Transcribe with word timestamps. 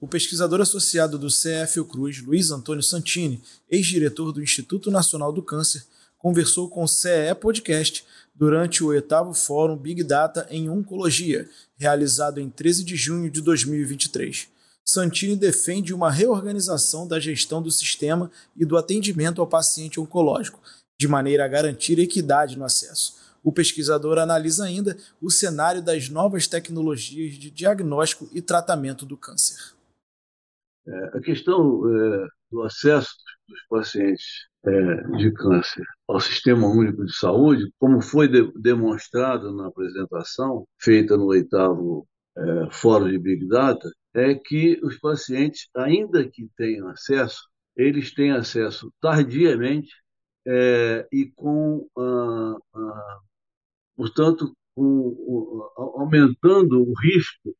O 0.00 0.06
pesquisador 0.06 0.60
associado 0.60 1.18
do 1.18 1.28
CF 1.28 1.82
Cruz, 1.88 2.22
Luiz 2.22 2.50
Antônio 2.50 2.82
Santini, 2.82 3.42
ex-diretor 3.70 4.32
do 4.32 4.42
Instituto 4.42 4.90
Nacional 4.90 5.32
do 5.32 5.42
Câncer, 5.42 5.84
conversou 6.18 6.68
com 6.68 6.84
o 6.84 6.88
CE 6.88 7.34
Podcast 7.40 8.04
durante 8.34 8.84
o 8.84 8.88
oitavo 8.88 9.32
Fórum 9.32 9.76
Big 9.76 10.04
Data 10.04 10.46
em 10.50 10.68
Oncologia, 10.68 11.48
realizado 11.76 12.38
em 12.38 12.50
13 12.50 12.84
de 12.84 12.96
junho 12.96 13.30
de 13.30 13.40
2023. 13.40 14.48
Santini 14.84 15.36
defende 15.36 15.94
uma 15.94 16.10
reorganização 16.10 17.08
da 17.08 17.18
gestão 17.18 17.62
do 17.62 17.70
sistema 17.70 18.30
e 18.54 18.66
do 18.66 18.76
atendimento 18.76 19.40
ao 19.40 19.46
paciente 19.46 19.98
oncológico, 19.98 20.60
de 20.98 21.08
maneira 21.08 21.44
a 21.44 21.48
garantir 21.48 21.98
equidade 21.98 22.58
no 22.58 22.64
acesso. 22.64 23.23
O 23.44 23.52
pesquisador 23.52 24.18
analisa 24.18 24.64
ainda 24.64 24.96
o 25.20 25.30
cenário 25.30 25.82
das 25.82 26.08
novas 26.08 26.48
tecnologias 26.48 27.34
de 27.34 27.50
diagnóstico 27.50 28.28
e 28.32 28.40
tratamento 28.40 29.04
do 29.04 29.16
câncer. 29.16 29.74
É, 30.86 31.18
a 31.18 31.20
questão 31.20 31.82
é, 31.86 32.26
do 32.50 32.62
acesso 32.62 33.14
dos 33.46 33.60
pacientes 33.68 34.24
é, 34.64 35.16
de 35.18 35.30
câncer 35.32 35.84
ao 36.08 36.20
Sistema 36.20 36.66
Único 36.66 37.04
de 37.04 37.14
Saúde, 37.14 37.70
como 37.78 38.00
foi 38.00 38.28
de, 38.28 38.50
demonstrado 38.58 39.54
na 39.54 39.68
apresentação 39.68 40.66
feita 40.78 41.16
no 41.16 41.26
oitavo 41.26 42.06
é, 42.36 42.70
Fórum 42.70 43.10
de 43.10 43.18
Big 43.18 43.46
Data, 43.46 43.90
é 44.14 44.34
que 44.34 44.80
os 44.82 44.98
pacientes, 44.98 45.68
ainda 45.76 46.26
que 46.28 46.48
tenham 46.56 46.88
acesso, 46.88 47.42
eles 47.76 48.14
têm 48.14 48.30
acesso 48.30 48.92
tardiamente 49.00 49.92
é, 50.46 51.06
e 51.12 51.26
com, 51.34 51.86
ah, 51.98 52.56
ah, 52.74 53.20
portanto, 53.96 54.52
aumentando 55.76 56.82
o 56.82 56.92
risco 57.00 57.54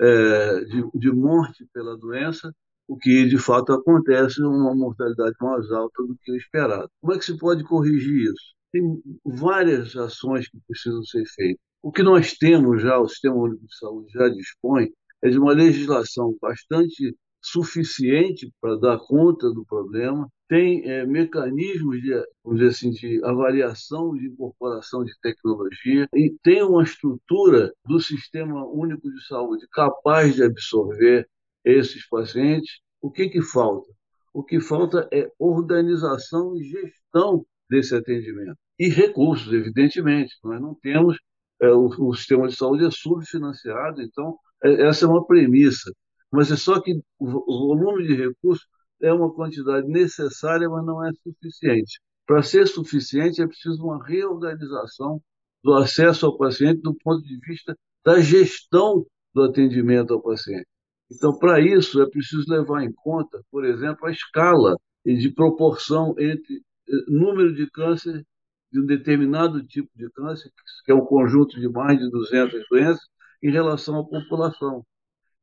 é, 0.00 0.60
de, 0.64 0.90
de 0.94 1.10
morte 1.10 1.66
pela 1.72 1.96
doença 1.96 2.52
o 2.88 2.96
que 2.96 3.26
de 3.26 3.36
fato 3.38 3.72
acontece, 3.72 4.42
uma 4.42 4.74
mortalidade 4.74 5.36
mais 5.40 5.70
alta 5.70 6.02
do 6.02 6.16
que 6.22 6.32
o 6.32 6.36
esperado. 6.36 6.90
Como 7.00 7.12
é 7.12 7.18
que 7.18 7.24
se 7.24 7.36
pode 7.36 7.62
corrigir 7.62 8.32
isso? 8.32 8.54
Tem 8.72 8.82
várias 9.24 9.94
ações 9.94 10.48
que 10.48 10.58
precisam 10.66 11.04
ser 11.04 11.24
feitas. 11.26 11.60
O 11.82 11.92
que 11.92 12.02
nós 12.02 12.32
temos 12.32 12.82
já, 12.82 12.98
o 12.98 13.06
Sistema 13.06 13.36
Único 13.36 13.66
de 13.66 13.76
Saúde 13.76 14.10
já 14.12 14.28
dispõe, 14.28 14.88
é 15.22 15.28
de 15.28 15.38
uma 15.38 15.52
legislação 15.52 16.34
bastante 16.40 17.14
suficiente 17.42 18.50
para 18.60 18.76
dar 18.76 18.98
conta 18.98 19.50
do 19.52 19.64
problema, 19.66 20.26
tem 20.48 20.82
é, 20.88 21.04
mecanismos 21.06 22.00
de, 22.00 22.10
vamos 22.42 22.60
dizer 22.60 22.70
assim, 22.70 22.90
de 22.90 23.22
avaliação 23.24 24.14
de 24.16 24.26
incorporação 24.26 25.04
de 25.04 25.12
tecnologia 25.20 26.08
e 26.14 26.34
tem 26.42 26.62
uma 26.62 26.82
estrutura 26.82 27.72
do 27.84 28.00
Sistema 28.00 28.66
Único 28.66 29.10
de 29.10 29.26
Saúde 29.26 29.66
capaz 29.70 30.34
de 30.34 30.42
absorver 30.42 31.28
esses 31.64 32.08
pacientes, 32.08 32.80
o 33.00 33.10
que, 33.10 33.28
que 33.28 33.42
falta? 33.42 33.92
O 34.32 34.42
que 34.42 34.60
falta 34.60 35.08
é 35.12 35.30
organização 35.38 36.56
e 36.56 36.64
gestão 36.64 37.44
desse 37.68 37.94
atendimento. 37.94 38.56
E 38.78 38.88
recursos, 38.88 39.52
evidentemente. 39.52 40.34
Nós 40.42 40.60
não 40.60 40.74
temos, 40.76 41.18
é, 41.60 41.68
o, 41.70 41.88
o, 41.88 42.14
sistema 42.14 42.48
de 42.48 42.56
saúde 42.56 42.86
é 42.86 42.90
subfinanciado, 42.90 44.00
então 44.00 44.38
é, 44.64 44.86
essa 44.86 45.04
é 45.04 45.08
uma 45.08 45.26
premissa. 45.26 45.92
Mas 46.30 46.50
é 46.50 46.56
só 46.56 46.80
que 46.80 46.94
o, 47.18 47.26
o 47.26 47.76
volume 47.76 48.06
de 48.06 48.14
recursos 48.14 48.66
é 49.02 49.12
uma 49.12 49.32
quantidade 49.32 49.86
necessária, 49.88 50.68
mas 50.68 50.84
não 50.84 51.04
é 51.04 51.10
suficiente. 51.12 52.00
Para 52.26 52.42
ser 52.42 52.66
suficiente, 52.66 53.40
é 53.42 53.46
preciso 53.46 53.82
uma 53.82 54.04
reorganização 54.04 55.20
do 55.62 55.74
acesso 55.74 56.26
ao 56.26 56.36
paciente 56.36 56.82
do 56.82 56.94
ponto 56.94 57.22
de 57.22 57.38
vista 57.40 57.76
da 58.04 58.20
gestão 58.20 59.04
do 59.34 59.42
atendimento 59.42 60.14
ao 60.14 60.22
paciente. 60.22 60.66
Então, 61.10 61.38
para 61.38 61.60
isso, 61.60 62.02
é 62.02 62.08
preciso 62.08 62.44
levar 62.48 62.82
em 62.82 62.92
conta, 62.92 63.42
por 63.50 63.64
exemplo, 63.64 64.06
a 64.06 64.10
escala 64.10 64.76
de 65.04 65.30
proporção 65.30 66.14
entre 66.18 66.56
eh, 66.56 66.92
número 67.08 67.54
de 67.54 67.70
câncer 67.70 68.24
de 68.70 68.80
um 68.80 68.84
determinado 68.86 69.64
tipo 69.66 69.88
de 69.96 70.10
câncer, 70.10 70.50
que 70.84 70.92
é 70.92 70.94
um 70.94 71.04
conjunto 71.04 71.58
de 71.58 71.68
mais 71.68 71.98
de 71.98 72.10
200 72.10 72.62
doenças, 72.70 73.04
em 73.42 73.50
relação 73.50 74.00
à 74.00 74.04
população. 74.04 74.84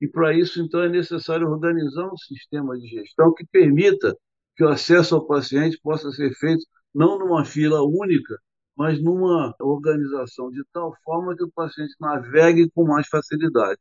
E 0.02 0.08
para 0.08 0.34
isso, 0.34 0.62
então, 0.62 0.82
é 0.82 0.90
necessário 0.90 1.50
organizar 1.50 2.12
um 2.12 2.18
sistema 2.18 2.78
de 2.78 2.88
gestão 2.88 3.34
que 3.34 3.46
permita 3.46 4.16
que 4.56 4.64
o 4.64 4.70
acesso 4.70 5.16
ao 5.16 5.26
paciente 5.26 5.80
possa 5.82 6.12
ser 6.12 6.34
feito 6.36 6.64
não 6.94 7.20
numa 7.20 7.44
fila 7.46 7.82
única, 7.84 8.38
mas 8.76 9.02
numa 9.02 9.54
organização 9.60 10.50
de 10.52 10.64
tal 10.74 10.94
forma 11.04 11.36
que 11.36 11.44
o 11.44 11.52
paciente 11.52 11.94
navegue 12.00 12.70
com 12.72 12.86
mais 12.86 13.08
facilidade. 13.08 13.80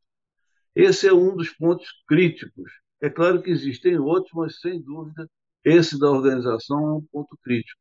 Esse 0.74 1.08
é 1.08 1.12
um 1.12 1.36
dos 1.36 1.50
pontos 1.50 1.86
críticos. 2.08 2.72
É 3.00 3.10
claro 3.10 3.42
que 3.42 3.50
existem 3.50 3.98
outros, 3.98 4.32
mas 4.34 4.60
sem 4.60 4.82
dúvida 4.82 5.28
esse 5.64 5.98
da 5.98 6.10
organização 6.10 6.78
é 6.78 6.92
um 6.94 7.02
ponto 7.12 7.36
crítico. 7.42 7.80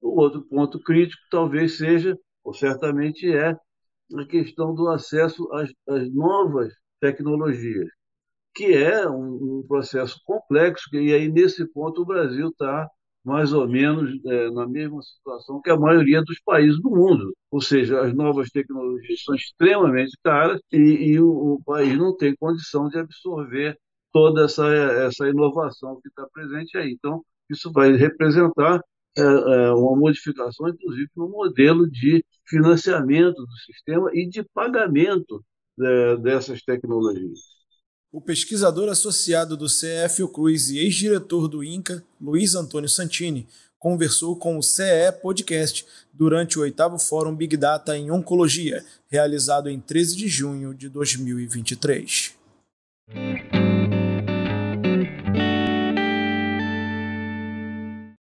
O 0.00 0.20
outro 0.20 0.42
ponto 0.42 0.80
crítico 0.80 1.20
talvez 1.30 1.76
seja, 1.76 2.16
ou 2.44 2.54
certamente 2.54 3.30
é, 3.32 3.50
a 3.50 4.26
questão 4.28 4.74
do 4.74 4.88
acesso 4.88 5.50
às, 5.52 5.70
às 5.88 6.12
novas 6.12 6.72
tecnologias, 7.00 7.88
que 8.54 8.74
é 8.74 9.08
um, 9.08 9.60
um, 9.60 9.64
processo 9.66 10.20
complexo, 10.24 10.88
e 10.94 11.12
aí 11.14 11.28
nesse 11.30 11.66
ponto 11.72 12.02
o 12.02 12.06
Brasil 12.06 12.48
está 12.48 12.88
mais 13.24 13.52
ou 13.52 13.68
menos 13.68 14.10
é, 14.26 14.50
na 14.50 14.66
mesma 14.66 15.02
situação 15.02 15.60
que 15.60 15.70
a 15.70 15.76
maioria 15.78 16.22
dos 16.22 16.40
países 16.40 16.80
do 16.80 16.90
mundo. 16.90 17.34
Ou 17.50 17.60
seja, 17.60 18.00
as 18.00 18.14
novas 18.14 18.48
tecnologias 18.50 19.22
são 19.22 19.34
extremamente 19.34 20.16
caras 20.24 20.60
e, 20.72 20.78
e 20.78 21.20
o, 21.20 21.28
o, 21.28 21.62
país 21.64 21.96
não 21.98 22.16
tem 22.16 22.34
condição 22.36 22.88
de 22.88 22.98
absorver 22.98 23.78
toda 24.12 24.44
essa, 24.44 24.66
essa 24.66 25.28
inovação 25.28 26.00
que 26.00 26.08
está 26.08 26.26
presente 26.32 26.76
aí. 26.78 26.90
Então, 26.92 27.22
isso 27.50 27.70
vai 27.72 27.92
representar 27.92 28.80
é, 29.16 29.22
é, 29.22 29.72
uma 29.72 29.96
modificação, 29.96 30.68
inclusive, 30.68 31.08
no 31.16 31.28
modelo 31.28 31.88
de 31.90 32.24
financiamento 32.46 33.36
do 33.36 33.56
sistema 33.66 34.10
e 34.14 34.28
de 34.28 34.42
pagamento 34.54 35.44
dessas 36.20 36.62
tecnologias. 36.62 37.58
O 38.10 38.20
pesquisador 38.20 38.88
associado 38.88 39.56
do 39.56 39.66
CF 39.66 40.26
Cruz 40.32 40.70
e 40.70 40.78
ex-diretor 40.78 41.46
do 41.46 41.62
INCA, 41.62 42.02
Luiz 42.20 42.54
Antônio 42.54 42.88
Santini, 42.88 43.46
conversou 43.78 44.36
com 44.36 44.58
o 44.58 44.62
CE 44.62 45.12
Podcast 45.22 45.86
durante 46.12 46.58
o 46.58 46.62
oitavo 46.62 46.98
Fórum 46.98 47.34
Big 47.34 47.56
Data 47.56 47.96
em 47.96 48.10
Oncologia, 48.10 48.84
realizado 49.08 49.68
em 49.68 49.78
13 49.78 50.16
de 50.16 50.26
junho 50.26 50.74
de 50.74 50.88
2023. 50.88 52.34